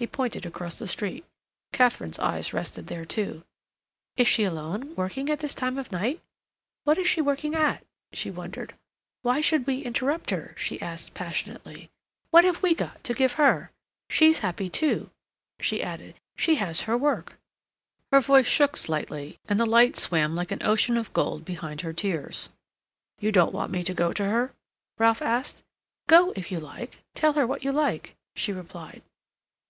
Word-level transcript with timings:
He 0.00 0.06
pointed 0.06 0.46
across 0.46 0.78
the 0.78 0.86
street. 0.88 1.26
Katharine's 1.74 2.18
eyes 2.18 2.54
rested 2.54 2.86
there 2.86 3.04
too. 3.04 3.44
"Is 4.16 4.26
she 4.26 4.44
alone, 4.44 4.94
working 4.96 5.28
at 5.28 5.40
this 5.40 5.54
time 5.54 5.76
of 5.76 5.92
night? 5.92 6.22
What 6.84 6.96
is 6.96 7.06
she 7.06 7.20
working 7.20 7.54
at?" 7.54 7.84
she 8.14 8.30
wondered. 8.30 8.74
"Why 9.20 9.42
should 9.42 9.66
we 9.66 9.80
interrupt 9.84 10.30
her?" 10.30 10.54
she 10.56 10.80
asked 10.80 11.12
passionately. 11.12 11.90
"What 12.30 12.44
have 12.44 12.62
we 12.62 12.74
got 12.74 13.04
to 13.04 13.12
give 13.12 13.32
her? 13.34 13.72
She's 14.08 14.38
happy 14.38 14.70
too," 14.70 15.10
she 15.60 15.82
added. 15.82 16.14
"She 16.34 16.54
has 16.54 16.80
her 16.88 16.96
work." 16.96 17.38
Her 18.10 18.20
voice 18.22 18.46
shook 18.46 18.78
slightly, 18.78 19.38
and 19.50 19.60
the 19.60 19.66
light 19.66 19.98
swam 19.98 20.34
like 20.34 20.50
an 20.50 20.62
ocean 20.64 20.96
of 20.96 21.12
gold 21.12 21.44
behind 21.44 21.82
her 21.82 21.92
tears. 21.92 22.48
"You 23.18 23.32
don't 23.32 23.52
want 23.52 23.70
me 23.70 23.82
to 23.84 23.92
go 23.92 24.14
to 24.14 24.24
her?" 24.24 24.54
Ralph 24.96 25.20
asked. 25.20 25.62
"Go, 26.08 26.32
if 26.36 26.50
you 26.50 26.58
like; 26.58 27.00
tell 27.14 27.34
her 27.34 27.46
what 27.46 27.64
you 27.64 27.70
like," 27.70 28.16
she 28.34 28.50
replied. 28.54 29.02